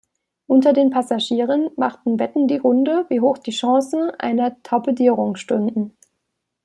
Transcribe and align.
Unter 0.47 0.73
den 0.73 0.89
Passagieren 0.89 1.69
machten 1.77 2.17
Wetten 2.19 2.47
die 2.47 2.57
Runde, 2.57 3.05
wie 3.09 3.21
hoch 3.21 3.37
die 3.37 3.51
Chancen 3.51 4.09
einer 4.17 4.59
Torpedierung 4.63 5.35
stünden. 5.35 5.95